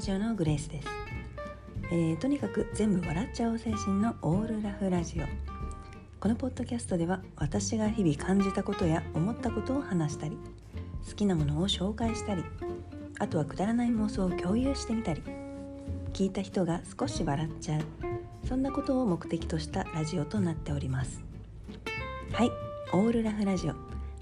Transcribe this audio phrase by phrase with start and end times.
[0.00, 0.88] ラジオのグレイスです、
[1.92, 5.26] えー、とにかく全部笑っちゃおう精神のオールラフラジオ。
[6.18, 10.38] このポッドキャストでは私が日々感じたことや思ったことを話したり
[11.06, 12.42] 好きなものを紹介したり
[13.18, 15.22] あとはくだらない妄想を共有してみたり
[16.14, 17.82] 聞いた人が少し笑っちゃう
[18.48, 21.22] そんなことを目的としたラジオとなっております。
[22.32, 22.50] はい
[22.94, 23.74] オールラフラジオ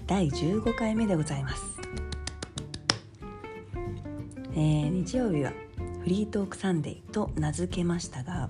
[0.05, 1.63] 第15回目でございます。
[4.51, 5.53] えー、日曜日は
[6.09, 8.49] フリートークサンデーと名付けましたが、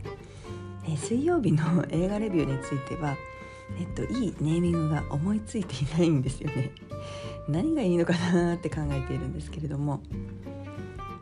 [0.87, 3.17] え、水曜日の 映画レビューについては、
[3.77, 6.71] えっと、いいネーミングが思いついていないんですよね。
[7.49, 10.01] 何がいいのかなって考えているんですけれども、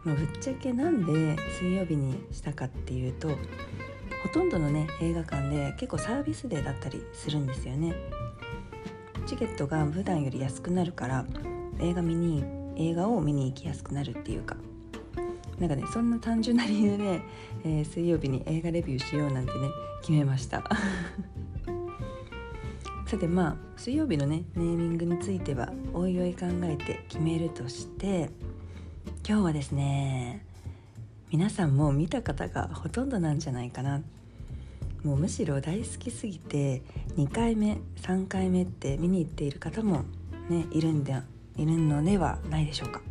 [0.04, 3.30] まあ、ぶっちゃけなんで水曜日にしたかっていうと
[4.22, 7.96] ほとんどのね映画館で結構サービスデーだったりするんですよね。
[9.26, 11.26] チケットが普段より安くなるから
[11.80, 12.44] 映画見に
[12.76, 14.56] 映画を見に行きやすくなるっていうか
[15.60, 17.22] なんかねそんな単純な理由で、
[17.64, 19.70] えー、水曜日に映画レビューしようなんてね
[20.02, 20.64] 決めました。
[23.08, 28.30] さてまあ水曜日のねネーミングについてはおいおい考えて決めるとして
[29.28, 30.46] 今日はですね
[31.32, 34.02] 皆さんも見た方がほとんどなんじゃないかな。
[35.04, 36.82] もうむしろ大好きすぎて
[37.16, 40.04] 2回目3回目って見に行っている方も
[40.50, 41.16] ねいるんで
[41.56, 43.02] いるのではないでしょうか。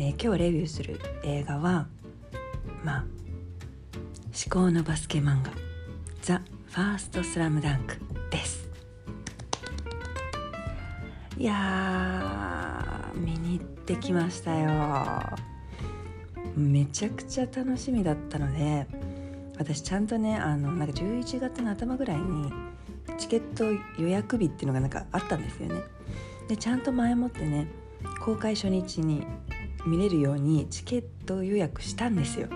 [0.00, 1.88] えー、今日レビューする映画は
[2.84, 3.04] まあ
[4.30, 5.50] 至高のバスケ漫画
[6.22, 7.96] 「ザ・ファーストスラムダンク
[8.30, 8.68] です。
[11.36, 15.20] いや見に行ってきましたよ。
[16.56, 18.86] めちゃくちゃ楽しみだったので
[19.58, 22.52] 私ちゃんとねあのなんか11月の頭ぐらいに
[23.18, 23.64] チケット
[24.00, 25.82] 予約日っていうのがなんかあったんですよね。
[26.46, 27.66] でちゃんと前もってね
[28.24, 29.26] 公開初日に
[29.86, 32.48] 見れるようにチケット予約したんですよ。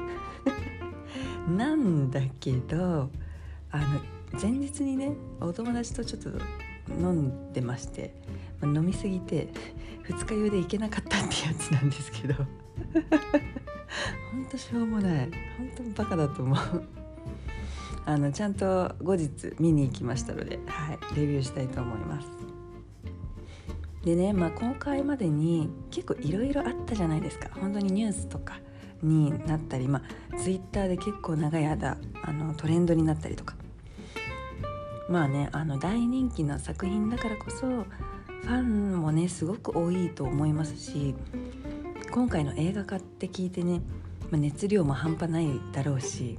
[1.48, 3.10] なんだけど
[3.70, 6.30] あの前日にねお友達とちょっと
[6.90, 8.14] 飲んでまして、
[8.60, 9.52] まあ、飲みすぎて
[10.02, 12.34] 二日酔いで行けなかったってやつなんですけど。
[14.32, 15.30] ほんとしょうもない。
[15.58, 16.58] ほんとバカだと思う。
[18.04, 22.51] あのちゃんと後日見に行きましたので、はい、レビューしたいと思います。
[24.04, 28.58] でね、まあ、公開までに結構いろいろあったじゃないですか本当にニュースとか
[29.02, 30.02] になったり、ま
[30.32, 33.54] あ、ツイッターで結構長い間あのトレンドになったりとか
[35.08, 41.14] まあねあの大人気の作品だからこそファンもねすごく多いと思いますし
[42.10, 43.80] 今回の映画化って聞いてね、
[44.30, 46.38] まあ、熱量も半端ないだろうし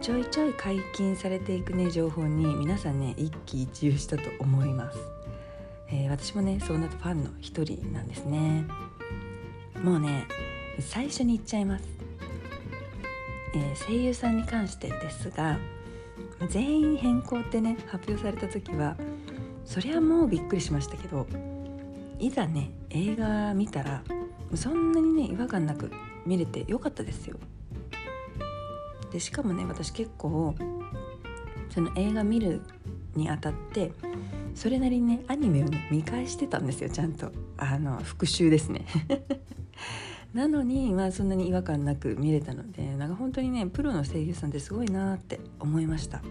[0.00, 5.21] ちょいちょい解禁されていくね情報に皆さんね一喜一憂したと思います。
[5.92, 8.64] えー、私もねそうなったファンの一人なんですね。
[9.82, 10.26] もうね
[10.80, 11.84] 最初に言っちゃいます、
[13.54, 15.58] えー、声優さんに関してですが
[16.48, 18.96] 全員変更ってね発表された時は
[19.64, 21.26] そりゃもうびっくりしましたけど
[22.18, 24.02] いざね映画見たら
[24.54, 25.90] そんなにね違和感なく
[26.24, 27.36] 見れてよかったですよ。
[29.10, 30.54] でしかもね私結構
[31.68, 32.62] その映画見る
[33.14, 33.92] にあたって
[34.54, 37.32] それなりにねアニメをね見返してたんですよちゃんと。
[37.56, 38.86] あの復習ですね。
[40.34, 46.22] なのにまあそんなに違和感なく見れたのでなんか本当にねプロの声優さんってすごいなって思いました。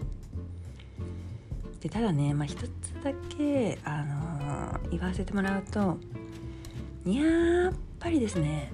[1.80, 2.68] でただねまあ一つ
[3.02, 5.98] だけあのー、言わせてもらうと
[7.04, 8.72] やっぱりですね、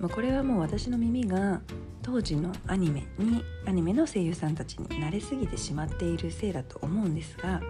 [0.00, 1.60] まあ、これはもう私の耳が
[2.02, 7.60] 当時のアニメにアニメの声優さんたちに慣れすぎてしまっているせいだと思うんですが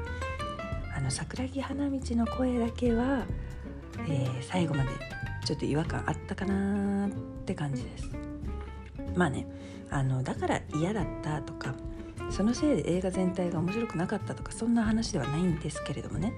[0.97, 3.27] あの桜木花道の声だけは、
[4.09, 4.89] えー、最後まで
[5.45, 7.11] ちょっと違和感あったかなっ
[7.45, 8.11] て感じです。
[9.15, 9.47] まあね
[9.91, 11.75] あのだから嫌だったとか
[12.31, 16.33] そのせいで映画全体が面白くなかったとかそんな話ではないんですけれどもね。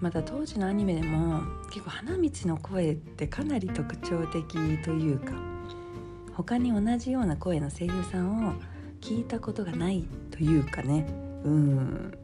[0.00, 4.44] また当時のアニメでも結構花道の声ってかなり特徴的
[4.82, 5.32] というか
[6.32, 8.54] 他に同じような声の声優さんを
[9.00, 11.06] 聞いたことがないというかね。
[11.44, 12.18] うん。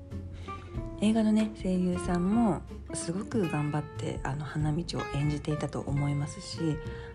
[1.01, 2.63] 映画のね声優さんも
[2.93, 6.59] すごく頑張ってあの花道を演じていたと思いますし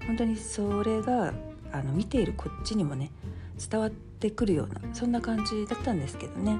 [0.07, 1.33] 本当にそれが
[1.71, 3.11] あの見ているこっちにもね
[3.69, 6.53] 伝わってくるようなそんな感じだったんですけどね、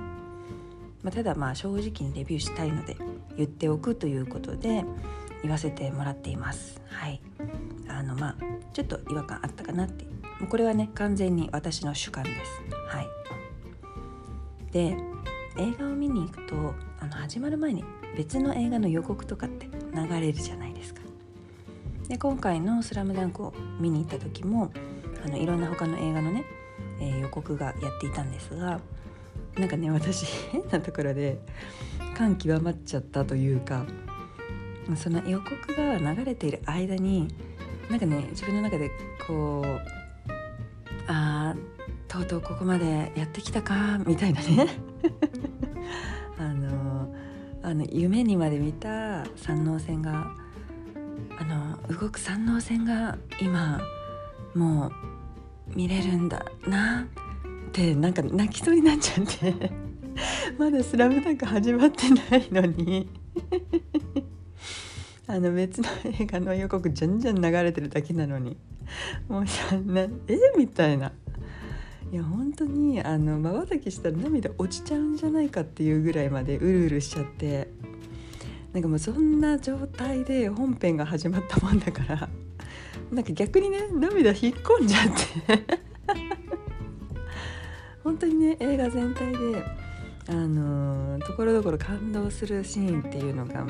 [1.01, 2.97] まあ、ただまあ正直にレビューしたいので
[3.37, 4.83] 言っておくということで
[5.43, 6.81] 言わせてもらっています。
[6.87, 7.19] はい。
[7.89, 8.35] あのまあ
[8.71, 10.05] ちょっと違和感あったかなって。
[10.49, 12.61] これはね完全に私の主観です。
[12.87, 13.07] はい。
[14.71, 14.97] で
[15.57, 16.73] 映画を見に行くと
[17.23, 17.85] 始まる前に
[18.17, 20.99] 別の映画の予告とかって流れるじゃないですか。
[22.09, 24.73] で今回の「スラムダンクを見に行った時も
[25.25, 26.43] あのいろんな他の映画のね、
[26.99, 28.81] えー、予告がやっていたんですが
[29.57, 31.39] なんかね私変なところで
[32.13, 33.85] 感極まっちゃったというか
[34.97, 37.29] その予告が流れている間に
[37.89, 38.91] なんかね自分の中で
[39.25, 39.81] こう
[41.07, 41.55] あ
[42.09, 44.67] とうとうここまでやってきたかみたいなね。
[47.73, 50.27] あの夢にまで見た山王線が
[51.39, 53.81] あの動く山王線が今
[54.53, 54.91] も
[55.69, 57.07] う見れるんだな
[57.69, 59.71] ってなんか泣きそうになっちゃって。
[60.59, 63.09] まだ「スラムダンク始まってないのに。
[65.25, 65.87] あの別の
[66.19, 68.55] 映画の予告じゃんじゃん流れてるだけなのに。
[69.27, 70.09] もうさなえ？
[70.55, 71.11] みたいな。
[72.13, 77.69] いや本当にあの瞬きしたら涙落ちちゃうんじゃないかっていうぐらいまでうるうるしちゃって。
[78.71, 82.29] なんかもうそんな状態で本編が始まったもんだから。
[83.11, 85.01] なんか逆にね涙引っ込んじゃっ
[85.47, 85.65] て。
[88.03, 89.63] 本当にね映画全体で
[90.29, 93.65] あのところどころ感動するシーンっていうのが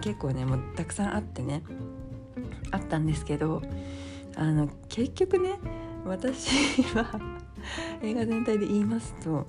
[0.00, 1.64] 結構ねもうたくさんあってね。
[2.70, 3.60] あったんですけど
[4.36, 5.58] あの結局ね
[6.04, 7.20] 私は
[8.02, 9.46] 映画全体で言いますと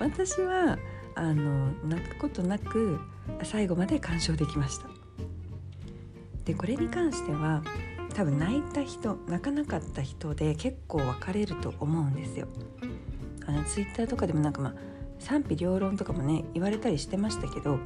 [0.00, 0.78] 私は
[1.14, 2.98] あの泣くことなく
[3.42, 4.88] 最後まで鑑賞できました。
[6.44, 7.62] でこれに関しては
[8.14, 12.48] 多分泣いた人泣かなかった人で結構分かれると思うんですよ。
[13.46, 14.74] あのツイッターとかでもなんかまあ
[15.18, 17.78] 賛否両論とかもね言われたりしてましたけど、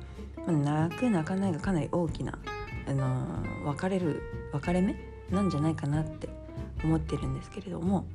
[0.46, 0.52] まあ、
[0.87, 2.38] 泣く泣かないがかなり大きな、
[2.87, 4.22] あのー、分かれる
[4.52, 4.96] 分かれ目
[5.31, 6.28] なんじゃないかなって
[6.85, 8.07] 思ってるんですけれども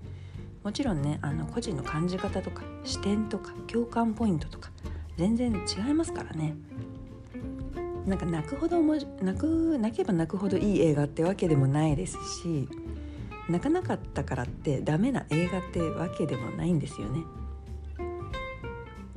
[0.63, 4.71] もちろんねあの個人の感じ方とか視点とか共感ポイントとか
[5.17, 6.55] 全然違いますからね。
[8.05, 12.67] なんか泣くほども泣く泣けば泣くほどいい映画ってわけでもないですし
[13.47, 17.23] 泣かなかったからってダメな映画ってわけでもないんですよね。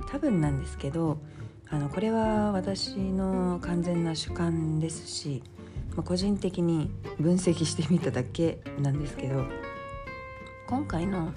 [0.09, 1.19] 多分なんですけど
[1.69, 5.43] あのこれは私の完全な主観ですし、
[5.97, 9.47] まあ、個人的に分析してみただけなんですけど
[10.67, 11.33] 今回の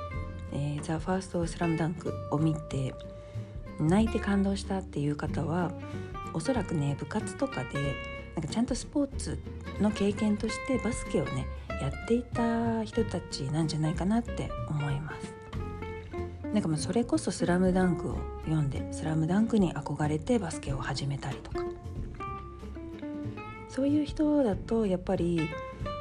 [0.52, 2.94] 「えー、ザ・ファースト・スラムダンクを見て
[3.80, 5.72] 泣いて感動したっていう方は
[6.34, 7.94] おそらくね部活とかで
[8.34, 9.38] なんかちゃんとスポーツ
[9.80, 15.34] の経験としてバスケをねやっていた人たちなんじゃないかなって思います。
[16.52, 21.64] なんかもうそれこそ「スラムダンクを読んで「スラムダンクに憧れてバスケを始めたりとか。
[23.74, 25.40] そういう人だとやっぱり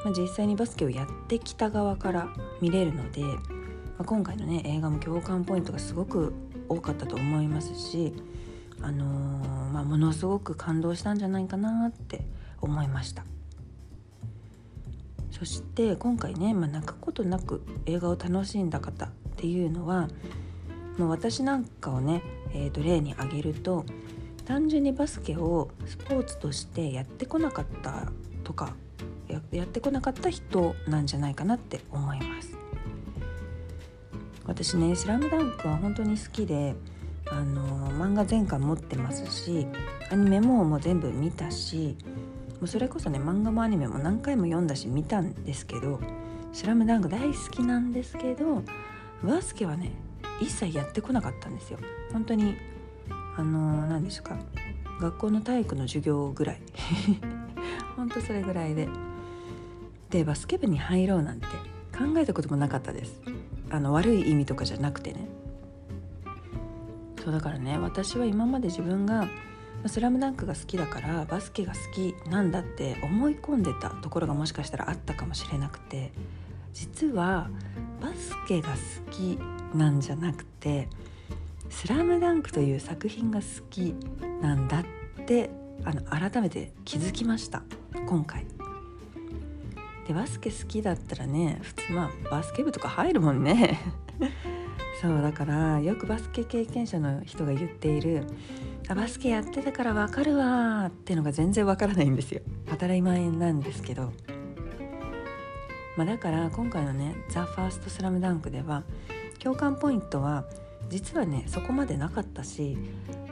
[0.04, 2.28] まあ、実際にバスケをやってきた側から
[2.60, 3.38] 見れるので、ま
[4.00, 6.34] あ、今回のね映画も共感ポイントがすごく
[6.68, 8.14] 多かったと思いますし、
[8.82, 12.22] あのー、まあ、ものすごく感動したんじゃないかなって
[12.62, 13.26] 思いました。
[15.32, 20.08] そして今回ね、まあ、泣くことなく映画を楽しんだ方っていうのは、
[20.98, 22.22] まあ、私なんかをね、
[22.54, 23.86] えー、と例に挙げると
[24.52, 28.12] 単純にバスケをスポーツとしてやってこなかった
[28.44, 28.76] とか
[29.30, 32.58] やってこなかった人なんじゃないかなって思います。
[34.46, 36.76] 私ね「スラムダンクは本当に好きで
[37.30, 39.68] あの漫画全巻持ってますし
[40.12, 41.96] アニメももう全部見たし
[42.60, 46.02] もうそれこそね漫画もアニメも何回も読んだし見たんですけど
[46.52, 48.64] 「スラムダンク大好きなんですけど
[49.24, 49.94] バスケはね
[50.42, 51.80] 一切やってこなかったんですよ。
[52.12, 52.58] 本当に
[53.38, 54.38] あの何ですか？
[55.00, 56.62] 学校の体育の授業ぐらい。
[57.96, 58.88] ほんとそれぐらいで。
[60.10, 61.46] でバスケ部に入ろうなんて
[61.98, 63.22] 考えたこともなかったです。
[63.70, 65.28] あの悪い意味とかじゃなくてね。
[67.24, 69.28] そうだからね私は今まで自分が
[69.86, 76.12] 「スラムダンクが好きだからバスケが好きなんだって思い込んでたところがもしかしたらあったかもしれなくて
[76.74, 77.50] 実は
[78.02, 78.76] バスケが好
[79.12, 79.40] き
[79.76, 80.90] なんじゃなくて
[81.72, 83.96] 「スラムダンクという作品が好き
[84.42, 84.86] なんだっ
[85.26, 85.50] て
[85.84, 87.64] あの改めて気づきました。
[88.08, 88.46] 今回。
[90.08, 93.80] でバスケ好きだったらね普通まあバスケ部とか入るもんね。
[95.02, 98.28] そうだからよくバスケ経験者の人が言っている
[98.88, 102.42] あバスケやってたから分かるわっていうのが全然分からないんですよ。
[102.70, 104.12] 当たり前なんですけど、
[105.98, 108.84] まあ、だから今回のね「ザ・ファーストスラムダンクでは
[109.40, 110.46] 共感ポイントは
[110.92, 112.78] 実はねそこまでなかったし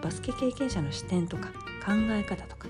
[0.01, 1.49] バスケ経験者の視点とか
[1.85, 2.67] 考え方とか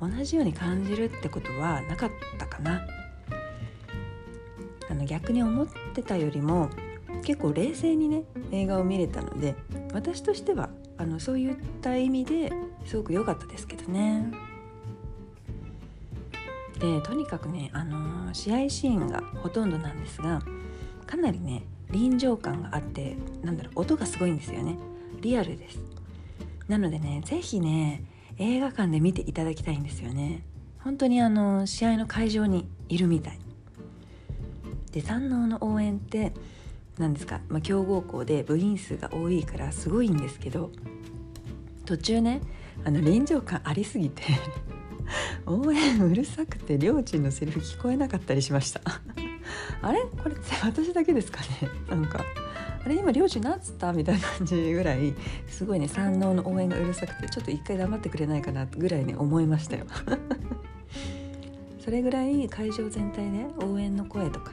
[0.00, 2.86] 同じように感じるってことはなかったかな。
[4.88, 6.68] あの逆に思ってたよりも
[7.22, 9.54] 結構冷静にね映画を見れたので
[9.92, 12.50] 私としてはあのそういった意味で
[12.84, 14.32] すごく良かったですけどね。
[16.80, 20.40] でとにかくね、あのー、試合シーンがほとんどなんですが
[21.06, 24.76] かなりね臨場感があってなんだろう音がすごいんですよね。
[25.20, 25.78] リアルです。
[26.68, 28.04] なのでね是非ね
[28.38, 30.44] 映画館で見ていただきたいんですよね。
[30.78, 33.38] 本当にあの試合の会場にいるみたい。
[34.92, 36.32] で山王の応援って
[36.98, 40.70] 何ですか、まあ、強豪校で部員数が多いからすごいんですけど
[41.86, 42.40] 途中ね
[42.84, 44.22] あの臨場感ありすぎて
[45.46, 48.80] 応援うるさくて両親のセリフ聞こえなかったりしました。
[49.82, 50.00] あれ？
[50.22, 51.68] これ私だけですかね？
[51.90, 52.24] なんか
[52.84, 55.14] あれ今両親なんつったみたいな感じぐらい
[55.46, 59.84] すごいね山王の応援がうるさくてちょっと一回黙ってくれないかなぐらいね思いましたよ。
[61.84, 64.52] それぐらい会場全体で応援の声とか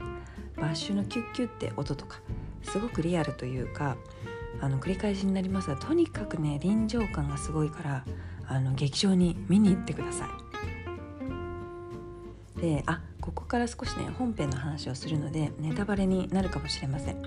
[0.55, 2.19] バッシュのキュッキュッって音とか
[2.63, 3.98] すごくリアルというか
[4.60, 8.05] あの繰り返しになりますがとにかくね臨場感がすごいから
[8.48, 10.25] あの劇場に見に行ってくださ
[12.57, 12.62] い。
[12.62, 17.22] であここから少しね本編の話をするのでネタバレになるかもしれません。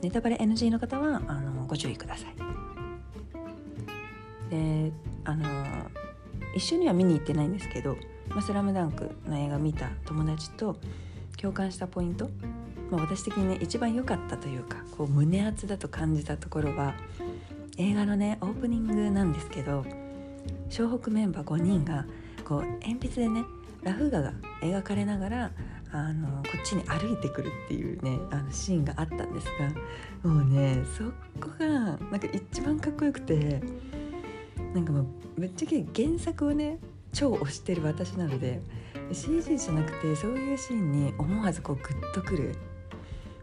[0.00, 2.34] ネタバレ NG の方はあのご注意ください。
[4.50, 4.92] で
[5.24, 5.44] あの
[6.54, 7.96] 一緒には見に行ってないんですけど
[8.30, 10.76] 「まあ、スラムダンクの映画見た友達と
[11.36, 12.30] 共感したポイント
[12.90, 16.94] まあ、私的にね一番良かったというかこう胸熱だと感じたところは
[17.78, 19.84] 映画のねオープニングなんですけど
[20.68, 22.04] 湘北メンバー5人が
[22.44, 23.44] こう鉛筆でね
[23.82, 25.50] ラフ画が描かれながら
[25.92, 29.46] あのこっちに歩いてくるっていうねあのシーンがあったんです
[30.24, 31.04] がもうねそ
[31.40, 33.60] こがなんか一番かっこよくて
[34.74, 35.06] なんかもう
[35.40, 36.78] ぶっちゃけ原作をね
[37.12, 38.60] 超推してる私なので
[39.12, 42.54] CG じゃなくてそういうシーンに思わずこうグッとくる。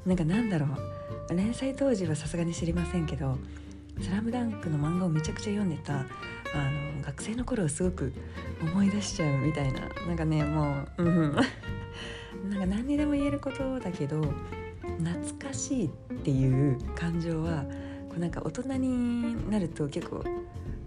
[0.06, 0.68] なんかなんだろ
[1.30, 3.38] う連載当時はさすがに知りませんけど
[4.02, 6.06] 「スラムダンクの漫画をめちゃくちゃ読んでた
[6.54, 8.14] あの学生の頃をすごく
[8.62, 9.82] 思い出しちゃうみたいな。
[10.08, 11.36] なんかねもううん
[12.50, 14.22] なんか何にでも言えることだけど
[15.00, 15.90] 懐かしいっ
[16.24, 17.64] ていう感情は
[18.10, 20.24] こうなんか大人になると結構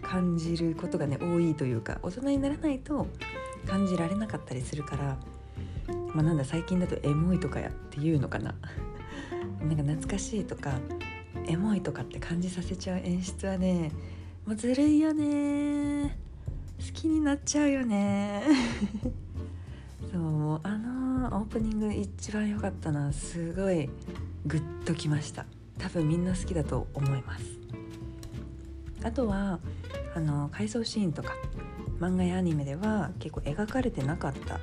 [0.03, 3.07] 感じることがね多いというか大人にならないと
[3.67, 5.19] 感じられなかったりするから
[6.15, 8.55] まあなんだ最近だとエモいとかやっていうのかな。
[9.61, 10.73] なんか懐かしいとか
[11.47, 13.93] エモいとかって感じさせちゃう演出はね
[14.47, 16.17] もうずるいよね。
[16.79, 18.43] 好きになっちゃうよね。
[20.11, 23.89] そうもあのオープニング一番良かったなすごい
[24.47, 25.45] グッときました。
[25.79, 27.45] 多分みんな好きだと思います。
[29.05, 29.61] あとは
[30.15, 31.35] あの回想シーンとか
[32.01, 34.59] 漫画やアニメでは結構描かれてなかった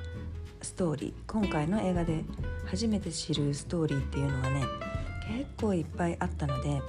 [0.60, 1.32] ストーリー。
[1.32, 2.24] 今回の映画で
[2.66, 4.64] 初めて知るストーリーっていうのがね
[5.28, 6.82] 結構いっぱいあったので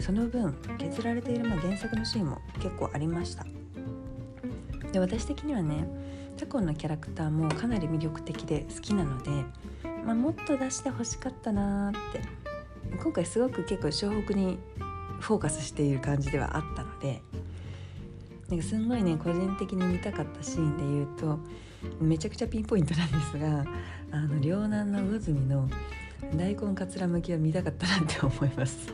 [0.00, 3.44] その分削られているま原作のシーンも結構ありました。
[4.92, 5.86] で私的にはね
[6.36, 9.30] タコのキャラクターもかなり魅力的で好きなので、
[10.04, 12.20] まあ、もっと出してほしかったなーって
[13.02, 14.58] 今回すごく結構湘北に
[15.20, 17.22] フォーカスしている感じではあったので
[18.48, 21.38] なんかすんごいね個人的に見たかったシーンで言うと
[22.00, 23.64] めちゃくちゃピンポイントなんですが
[24.12, 25.68] あの両南の魚住の
[26.34, 28.92] 大根かつらむきは見たかったなって思います。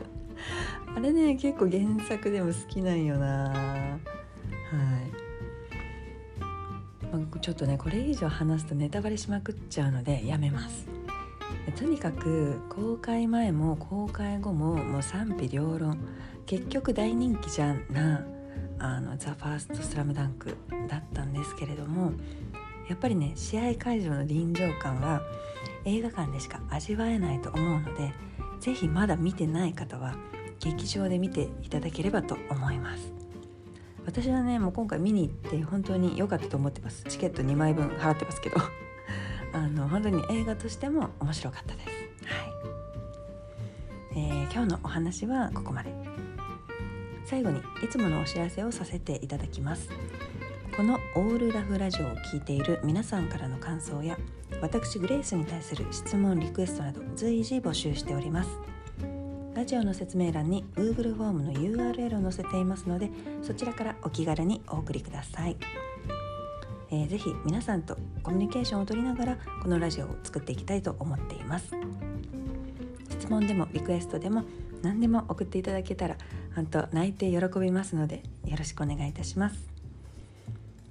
[0.95, 3.49] あれね結構原作でも好きなんよな。
[3.49, 3.55] は
[6.31, 10.87] い、まあ、ちょっとねこれ以上話すとネタバレしまくっちゃうのでやめます。
[11.77, 15.97] とにかく公開前も公開後ももう賛否両論。
[16.45, 18.25] 結局大人気じゃんな
[18.79, 20.57] あのザ・ファーストスラムダンク
[20.89, 22.11] だったんですけれども
[22.89, 25.21] やっぱりね試合会場の臨場感は
[25.85, 28.13] 映画館でしか味わえないと思うので
[28.59, 30.15] 是非まだ見てない方は
[30.59, 33.13] 劇場で見ていただければと思います。
[34.05, 37.03] 私はねもう今回見に行って本当に良かったと思ってます。
[37.07, 38.57] チケット2枚分払ってますけど。
[39.53, 41.87] あの本当に映画としても面白かったです。
[41.87, 41.93] は
[44.15, 45.93] い、えー、今日のお話はここまで。
[47.25, 49.89] 最後にいつものお知らせをさせていただきます。
[50.75, 54.17] このオールラフラジオを聴いている皆さんからの感想や
[54.59, 58.72] 私グレイスに対する質問リクエストなど随時募集しております。
[59.63, 63.09] ラジオの説明欄に Google フォームの URL を載せていますので
[63.41, 65.55] そちらからお気軽にお送りください、
[66.91, 71.71] えー、ぜひ皆さんとコミュニケーションをとりながらこのラジオを作っていきたいと思っています。
[73.09, 74.43] 質問でもリクエストでも
[74.81, 76.17] 何でも送っていただけたら
[76.53, 79.55] 本当泣いて喜びますのでよろしくお願いいたします。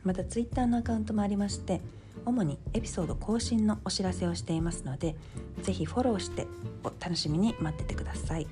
[0.02, 1.82] また Twitter のアカウントもありまして
[2.24, 5.16] 主にエピソード更新のお知らせをしていますので
[5.62, 6.46] ぜひフォローして
[6.84, 8.46] お楽しみに待っててください。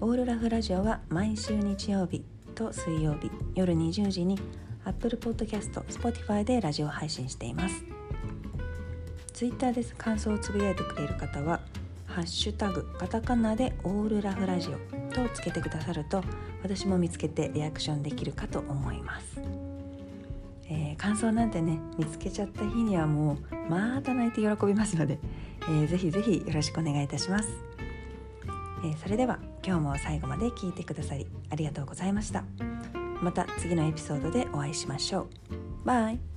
[0.00, 2.22] オールラフラジオは毎週日曜日
[2.54, 4.38] と水曜日夜20時に
[4.84, 7.84] Apple Podcast、Spotify でラジオ配信しています。
[9.32, 9.94] Twitter です。
[9.96, 11.60] 感想をつぶやいてくれる方は
[12.06, 14.72] 「ハッシュタグカタカナでオールラフラジオ」
[15.12, 16.22] とつけてくださると
[16.62, 19.40] 私も見つけてリアクションできるかと思います、
[20.68, 25.18] えー、感想なんてね見つけちゃった日にはもうまた泣いて喜びますので、
[25.62, 27.48] えー、ぜひぜひよろしくお願いいたします、
[28.84, 32.44] えー、それでは今日も最後まで聞いてくださりありがとうございました。
[33.22, 35.28] また次のエピソードでお会いしましょう。
[35.84, 36.35] バイ。